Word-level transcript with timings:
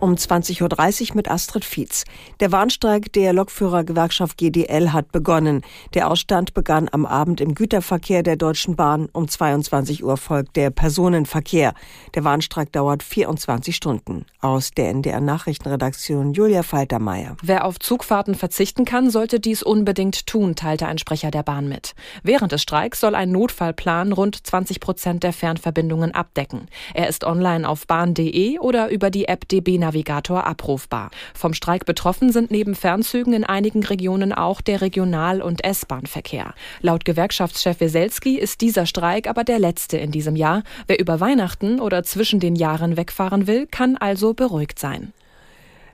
Um 0.00 0.14
20.30 0.14 1.10
Uhr 1.10 1.16
mit 1.16 1.30
Astrid 1.30 1.62
Fietz. 1.62 2.04
Der 2.40 2.50
Warnstreik 2.52 3.12
der 3.12 3.34
Lokführergewerkschaft 3.34 4.38
GDL 4.38 4.94
hat 4.94 5.12
begonnen. 5.12 5.60
Der 5.92 6.10
Ausstand 6.10 6.54
begann 6.54 6.88
am 6.90 7.04
Abend 7.04 7.42
im 7.42 7.54
Güterverkehr 7.54 8.22
der 8.22 8.36
Deutschen 8.36 8.76
Bahn. 8.76 9.10
Um 9.12 9.28
22 9.28 10.02
Uhr 10.02 10.16
folgt 10.16 10.56
der 10.56 10.70
Personenverkehr. 10.70 11.74
Der 12.14 12.24
Warnstreik 12.24 12.72
dauert 12.72 13.02
24 13.02 13.76
Stunden. 13.76 14.24
Aus 14.40 14.70
der 14.70 14.88
NDR 14.88 15.20
Nachrichtenredaktion 15.20 16.32
Julia 16.32 16.62
Faltermeier. 16.62 17.36
Wer 17.42 17.66
auf 17.66 17.78
Zugfahrten 17.78 18.34
verzichten 18.34 18.86
kann, 18.86 19.10
sollte 19.10 19.38
dies 19.38 19.62
unbedingt 19.62 20.26
tun, 20.26 20.56
teilte 20.56 20.86
ein 20.86 20.96
Sprecher 20.96 21.30
der 21.30 21.42
Bahn 21.42 21.68
mit. 21.68 21.94
Während 22.22 22.52
des 22.52 22.62
Streiks 22.62 23.00
soll 23.00 23.14
ein 23.14 23.32
Notfallplan 23.32 24.12
rund 24.12 24.46
20 24.46 24.80
Prozent 24.80 25.22
der 25.24 25.34
Fernverbindungen 25.34 26.14
abdecken. 26.14 26.68
Er 26.94 27.08
ist 27.08 27.24
online 27.24 27.68
auf 27.68 27.86
bahn.de 27.86 28.58
oder 28.60 28.88
über 28.88 29.10
die 29.10 29.28
App 29.28 29.46
DB 29.46 29.76
Navigator 29.90 30.46
abrufbar. 30.46 31.10
Vom 31.34 31.52
Streik 31.52 31.84
betroffen 31.84 32.30
sind 32.30 32.52
neben 32.52 32.76
Fernzügen 32.76 33.32
in 33.32 33.42
einigen 33.42 33.82
Regionen 33.82 34.32
auch 34.32 34.60
der 34.60 34.80
Regional- 34.80 35.42
und 35.42 35.64
S-Bahn-Verkehr. 35.64 36.54
Laut 36.80 37.04
Gewerkschaftschef 37.04 37.80
Weselski 37.80 38.38
ist 38.38 38.60
dieser 38.60 38.86
Streik 38.86 39.26
aber 39.26 39.42
der 39.42 39.58
letzte 39.58 39.96
in 39.96 40.12
diesem 40.12 40.36
Jahr. 40.36 40.62
Wer 40.86 41.00
über 41.00 41.18
Weihnachten 41.18 41.80
oder 41.80 42.04
zwischen 42.04 42.38
den 42.38 42.54
Jahren 42.54 42.96
wegfahren 42.96 43.48
will, 43.48 43.66
kann 43.66 43.96
also 43.96 44.32
beruhigt 44.32 44.78
sein. 44.78 45.12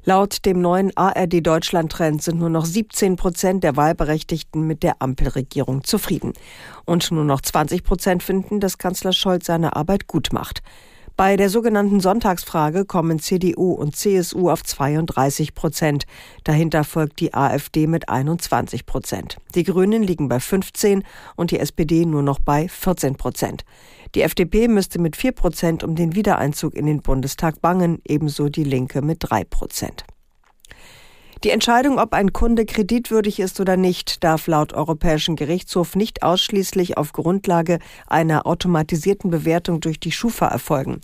Laut 0.05 0.45
dem 0.45 0.61
neuen 0.61 0.95
ARD 0.97 1.45
Deutschland 1.45 1.91
Trend 1.91 2.23
sind 2.23 2.39
nur 2.39 2.51
noch 2.51 2.67
17 2.67 3.17
Prozent 3.17 3.65
der 3.65 3.77
Wahlberechtigten 3.77 4.65
mit 4.65 4.83
der 4.83 4.97
Ampelregierung 5.01 5.85
zufrieden. 5.85 6.35
Und 6.85 7.11
nur 7.11 7.25
noch 7.25 7.41
20 7.41 7.83
Prozent 7.83 8.23
finden, 8.23 8.61
dass 8.61 8.79
Kanzler 8.79 9.13
Scholz 9.13 9.47
seine 9.47 9.75
Arbeit 9.75 10.07
gut 10.07 10.33
macht. 10.33 10.63
Bei 11.17 11.39
der 11.39 11.49
sogenannten 11.49 12.01
Sonntagsfrage 12.01 12.85
kommen 12.85 13.19
CDU 13.21 13.73
und 13.73 13.97
CSU 13.97 14.51
auf 14.51 14.63
32 14.63 15.55
Prozent. 15.55 16.05
Dahinter 16.45 16.85
folgt 16.85 17.21
die 17.21 17.33
AfD 17.33 17.87
mit 17.87 18.11
21 18.11 18.85
Prozent. 18.85 19.39
Die 19.55 19.65
Grünen 19.65 20.03
liegen 20.03 20.29
bei 20.29 20.41
15 20.41 21.05
und 21.35 21.53
die 21.53 21.59
SPD 21.59 22.05
nur 22.05 22.23
noch 22.23 22.39
bei 22.39 22.69
14 22.69 23.17
Prozent. 23.17 23.65
Die 24.15 24.21
FDP 24.21 24.69
müsste 24.69 24.99
mit 24.99 25.17
4 25.17 25.33
Prozent 25.33 25.83
um 25.83 25.95
den 25.95 26.15
Wiedereinzug 26.15 26.75
in 26.75 26.85
den 26.85 27.01
Bundestag 27.01 27.63
bangen, 27.63 28.03
ebenso 28.07 28.51
die 28.51 28.65
Linke 28.65 29.01
mit 29.01 29.17
3 29.21 29.45
Prozent. 29.45 30.05
Die 31.47 31.53
Entscheidung, 31.53 32.01
ob 32.01 32.13
ein 32.13 32.33
Kunde 32.33 32.67
kreditwürdig 32.67 33.39
ist 33.39 33.61
oder 33.61 33.77
nicht, 33.77 34.25
darf 34.25 34.49
laut 34.49 34.73
Europäischen 34.73 35.37
Gerichtshof 35.37 35.95
nicht 35.95 36.25
ausschließlich 36.25 36.99
auf 36.99 37.13
Grundlage 37.13 37.79
einer 38.09 38.49
automatisierten 38.49 39.31
Bewertung 39.31 39.79
durch 39.79 40.01
die 40.01 40.11
Schufa 40.11 40.49
erfolgen. 40.49 41.01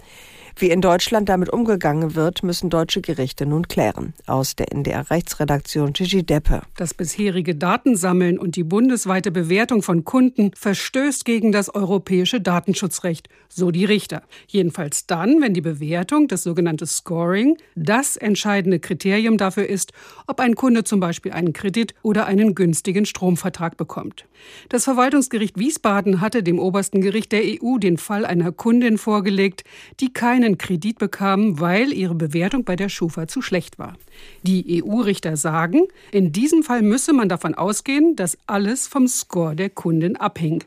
Wie 0.57 0.71
in 0.71 0.81
Deutschland 0.81 1.29
damit 1.29 1.51
umgegangen 1.51 2.15
wird, 2.15 2.43
müssen 2.43 2.71
deutsche 2.71 3.01
Gerichte 3.01 3.47
nun 3.47 3.69
klären. 3.69 4.15
Aus 4.27 4.55
der 4.55 4.73
NDR 4.73 5.11
Rechtsredaktion 5.11 5.93
Gigi 5.93 6.23
Deppe. 6.23 6.63
Das 6.77 6.95
bisherige 6.95 7.55
Datensammeln 7.55 8.39
und 8.39 8.57
die 8.57 8.65
bundesweite 8.65 9.31
Bewertung 9.31 9.83
von 9.83 10.05
Kunden 10.05 10.53
verstößt 10.55 11.25
gegen 11.25 11.53
das 11.53 11.75
europäische 11.75 12.41
Datenschutzrecht, 12.41 13.29
so 13.49 13.71
die 13.71 13.85
Richter. 13.85 14.23
Jedenfalls 14.47 15.07
dann, 15.07 15.41
wenn 15.41 15.55
die 15.55 15.61
Bewertung, 15.61 16.29
das 16.29 16.43
sogenannte 16.43 16.87
Scoring, 16.87 17.57
das 17.75 18.17
entscheidende 18.17 18.79
Kriterium 18.79 19.39
dafür 19.39 19.69
ist, 19.69 19.93
ob 20.27 20.41
ein 20.41 20.55
Kunde 20.55 20.85
zum 20.85 21.01
Beispiel 21.01 21.33
einen 21.33 21.53
Kredit 21.53 21.95
oder 22.03 22.27
einen 22.27 22.55
günstigen 22.55 23.07
Stromvertrag 23.07 23.77
bekommt. 23.77 24.27
Das 24.69 24.85
Verwaltungsgericht 24.85 25.59
Wiesbaden 25.59 26.21
hatte 26.21 26.43
dem 26.43 26.59
obersten 26.59 27.01
Gericht 27.01 27.33
der 27.33 27.43
EU 27.43 27.79
den 27.79 27.97
Fall 27.97 28.25
einer 28.25 28.53
Kundin 28.53 28.99
vorgelegt, 28.99 29.65
die 30.01 30.13
keine 30.13 30.42
keinen 30.43 30.59
Kredit 30.59 30.99
bekamen, 30.99 31.61
weil 31.61 31.93
ihre 31.93 32.17
Bewertung 32.17 32.65
bei 32.65 32.75
der 32.75 32.89
Schufa 32.89 33.29
zu 33.29 33.43
schlecht 33.43 33.79
war. 33.79 33.97
Die 34.43 34.83
EU-Richter 34.83 35.37
sagen, 35.37 35.83
in 36.11 36.33
diesem 36.33 36.65
Fall 36.65 36.83
müsse 36.83 37.13
man 37.13 37.29
davon 37.29 37.55
ausgehen, 37.55 38.17
dass 38.17 38.37
alles 38.47 38.89
vom 38.89 39.07
Score 39.07 39.55
der 39.55 39.71
Kundin 39.71 40.17
abhängt. 40.17 40.67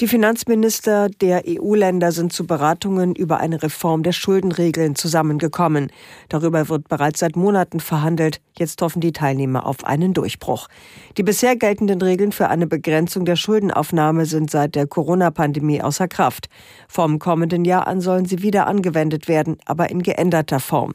Die 0.00 0.08
Finanzminister 0.08 1.10
der 1.10 1.42
EU-Länder 1.46 2.12
sind 2.12 2.32
zu 2.32 2.46
Beratungen 2.46 3.14
über 3.14 3.40
eine 3.40 3.62
Reform 3.62 4.02
der 4.02 4.12
Schuldenregeln 4.12 4.94
zusammengekommen. 4.96 5.92
Darüber 6.30 6.70
wird 6.70 6.88
bereits 6.88 7.20
seit 7.20 7.36
Monaten 7.36 7.78
verhandelt. 7.78 8.40
Jetzt 8.56 8.80
hoffen 8.80 9.00
die 9.00 9.12
Teilnehmer 9.12 9.66
auf 9.66 9.84
einen 9.84 10.14
Durchbruch. 10.14 10.68
Die 11.18 11.22
bisher 11.22 11.56
geltenden 11.56 12.00
Regeln 12.00 12.32
für 12.32 12.48
eine 12.48 12.66
Begrenzung 12.66 13.26
der 13.26 13.36
Schuldenaufnahme 13.36 14.24
sind 14.24 14.50
seit 14.50 14.74
der 14.76 14.86
Corona-Pandemie 14.86 15.82
außer 15.82 16.08
Kraft. 16.08 16.48
Vom 16.88 17.18
kommenden 17.18 17.66
Jahr 17.66 17.86
an 17.86 18.00
sollen 18.00 18.24
sie 18.24 18.40
wieder 18.40 18.66
angewendet 18.66 19.28
werden, 19.28 19.58
aber 19.66 19.90
in 19.90 20.02
geänderter 20.02 20.60
Form. 20.60 20.94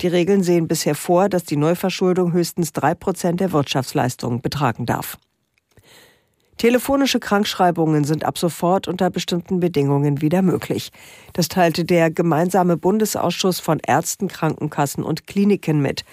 Die 0.00 0.08
Regeln 0.08 0.42
sehen 0.42 0.66
bisher 0.66 0.96
vor, 0.96 1.28
dass 1.28 1.44
die 1.44 1.56
Neuverschuldung 1.56 2.32
höchstens 2.32 2.72
drei 2.72 2.96
Prozent 2.96 3.38
der 3.38 3.52
Wirtschaftsleistung 3.52 4.40
betragen 4.40 4.84
darf. 4.84 5.16
Telefonische 6.62 7.18
Krankschreibungen 7.18 8.04
sind 8.04 8.24
ab 8.24 8.38
sofort 8.38 8.86
unter 8.86 9.10
bestimmten 9.10 9.58
Bedingungen 9.58 10.20
wieder 10.20 10.42
möglich. 10.42 10.92
Das 11.32 11.48
teilte 11.48 11.84
der 11.84 12.08
gemeinsame 12.12 12.76
Bundesausschuss 12.76 13.58
von 13.58 13.80
Ärzten, 13.84 14.28
Krankenkassen 14.28 15.02
und 15.02 15.26
Kliniken 15.26 15.82
mit. 15.82 16.04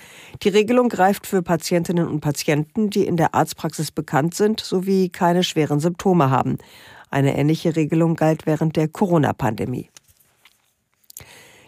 Die 0.41 0.49
Regelung 0.49 0.89
greift 0.89 1.27
für 1.27 1.43
Patientinnen 1.43 2.07
und 2.07 2.21
Patienten, 2.21 2.89
die 2.89 3.05
in 3.05 3.15
der 3.15 3.35
Arztpraxis 3.35 3.91
bekannt 3.91 4.33
sind, 4.33 4.59
sowie 4.59 5.09
keine 5.09 5.43
schweren 5.43 5.79
Symptome 5.79 6.31
haben. 6.31 6.57
Eine 7.11 7.37
ähnliche 7.37 7.75
Regelung 7.75 8.15
galt 8.15 8.47
während 8.47 8.75
der 8.75 8.87
Corona-Pandemie. 8.87 9.91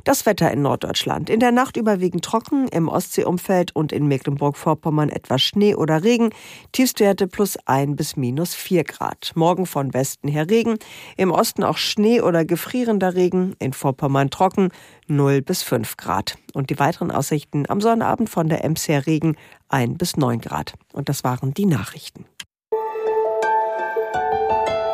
Das 0.04 0.26
Wetter 0.26 0.52
in 0.52 0.64
Norddeutschland. 0.64 1.30
In 1.30 1.40
der 1.40 1.52
Nacht 1.52 1.78
überwiegend 1.78 2.26
trocken, 2.26 2.68
im 2.70 2.88
Ostseeumfeld 2.88 3.76
und 3.76 3.92
in 3.92 4.08
Mecklenburg-Vorpommern 4.08 5.10
etwas 5.10 5.42
Schnee 5.42 5.76
oder 5.76 6.04
Regen. 6.04 6.30
Tiefstwerte 6.72 7.28
plus 7.28 7.58
ein 7.66 7.96
bis 7.96 8.16
minus 8.16 8.56
vier 8.56 8.84
Grad. 8.84 9.32
Morgen 9.36 9.68
von 9.68 9.94
Westen 9.94 10.28
her 10.28 10.50
Regen. 10.50 10.80
Im 11.18 11.32
Osten 11.32 11.64
auch 11.64 11.78
Schnee 11.78 12.22
oder 12.22 12.46
gefrierender 12.46 13.14
Regen. 13.14 13.56
In 13.60 13.74
Vorpommern 13.74 14.32
trocken 14.32 14.70
0 15.08 15.42
bis 15.42 15.62
5 15.62 15.98
Grad. 15.98 16.36
Und 16.54 16.70
die 16.72 16.80
weiteren 16.80 17.12
Aussichten 17.12 17.66
am 17.70 17.80
Sonnabend 17.80 18.30
von 18.30 18.50
der 18.50 18.64
Ems 18.64 18.88
her 18.88 19.06
Regen 19.06 19.36
1 19.70 19.98
bis 19.98 20.18
9 20.18 20.42
Grad. 20.42 20.74
Und 20.94 21.10
das 21.10 21.24
waren 21.24 21.54
die 21.54 21.66
Nachrichten. 21.66 22.26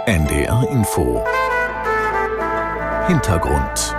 NDR 0.05 0.67
Info 0.69 1.23
Hintergrund 3.07 3.96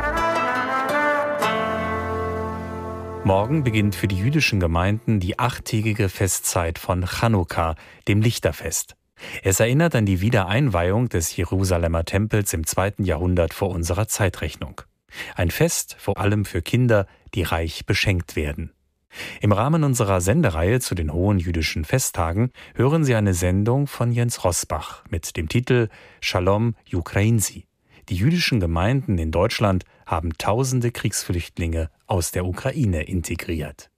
Morgen 3.29 3.63
beginnt 3.63 3.95
für 3.95 4.09
die 4.09 4.17
jüdischen 4.17 4.59
Gemeinden 4.59 5.21
die 5.21 5.39
achttägige 5.39 6.09
Festzeit 6.09 6.79
von 6.79 7.05
Chanukka, 7.05 7.75
dem 8.09 8.23
Lichterfest. 8.23 8.97
Es 9.43 9.61
erinnert 9.61 9.95
an 9.95 10.07
die 10.07 10.23
Wiedereinweihung 10.23 11.11
des 11.11 11.37
Jerusalemer 11.37 12.07
Tempels 12.07 12.55
im 12.55 12.67
zweiten 12.67 13.05
Jahrhundert 13.05 13.53
vor 13.53 13.69
unserer 13.69 14.09
Zeitrechnung. 14.09 14.81
Ein 15.35 15.51
Fest 15.51 15.95
vor 15.99 16.17
allem 16.17 16.47
für 16.47 16.63
Kinder, 16.63 17.07
die 17.35 17.43
reich 17.43 17.85
beschenkt 17.85 18.35
werden. 18.35 18.73
Im 19.43 19.53
Rahmen 19.53 19.85
unserer 19.85 20.23
Sendereihe 20.23 20.81
zu 20.81 20.95
den 20.95 21.13
hohen 21.13 21.39
jüdischen 21.39 21.85
Festtagen 21.85 22.51
hören 22.77 23.05
Sie 23.05 23.15
eine 23.15 23.35
Sendung 23.35 23.89
von 23.89 24.11
Jens 24.11 24.43
Rosbach 24.43 25.05
mit 25.11 25.37
dem 25.37 25.51
Titel 25.51 25.91
Shalom 26.23 26.77
Ukrainsi. 26.91 27.67
Die 28.09 28.17
jüdischen 28.17 28.59
Gemeinden 28.59 29.19
in 29.19 29.33
Deutschland 29.33 29.85
haben 30.09 30.33
tausende 30.39 30.91
Kriegsflüchtlinge 30.91 31.91
aus 32.07 32.33
der 32.33 32.47
Ukraine 32.47 33.03
integriert. 33.03 33.91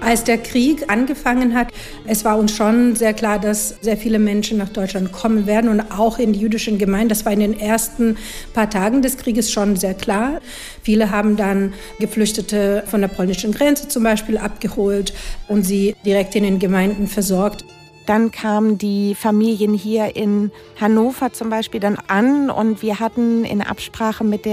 Als 0.00 0.24
der 0.24 0.38
Krieg 0.38 0.90
angefangen 0.90 1.54
hat, 1.54 1.68
es 2.06 2.24
war 2.24 2.38
uns 2.38 2.56
schon 2.56 2.96
sehr 2.96 3.12
klar, 3.12 3.38
dass 3.38 3.76
sehr 3.82 3.98
viele 3.98 4.18
Menschen 4.18 4.56
nach 4.56 4.70
Deutschland 4.70 5.12
kommen 5.12 5.46
werden 5.46 5.68
und 5.68 5.82
auch 5.90 6.18
in 6.18 6.32
die 6.32 6.40
jüdischen 6.40 6.78
Gemeinden. 6.78 7.10
Das 7.10 7.26
war 7.26 7.32
in 7.32 7.40
den 7.40 7.60
ersten 7.60 8.16
paar 8.54 8.70
Tagen 8.70 9.02
des 9.02 9.18
Krieges 9.18 9.52
schon 9.52 9.76
sehr 9.76 9.92
klar. 9.92 10.40
Viele 10.82 11.10
haben 11.10 11.36
dann 11.36 11.74
Geflüchtete 11.98 12.84
von 12.86 13.02
der 13.02 13.08
polnischen 13.08 13.52
Grenze 13.52 13.88
zum 13.88 14.02
Beispiel 14.02 14.38
abgeholt 14.38 15.12
und 15.46 15.64
sie 15.64 15.94
direkt 16.06 16.34
in 16.36 16.44
den 16.44 16.58
Gemeinden 16.58 17.06
versorgt. 17.06 17.66
Dann 18.08 18.30
kamen 18.30 18.78
die 18.78 19.14
Familien 19.14 19.74
hier 19.74 20.16
in 20.16 20.50
Hannover 20.80 21.34
zum 21.34 21.50
Beispiel 21.50 21.78
dann 21.78 21.98
an 22.08 22.48
und 22.48 22.80
wir 22.80 23.00
hatten 23.00 23.44
in 23.44 23.60
Absprache 23.60 24.24
mit 24.24 24.46
der 24.46 24.52